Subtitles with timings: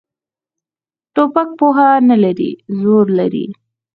[1.15, 3.45] توپک پوهه نه لري، زور لري.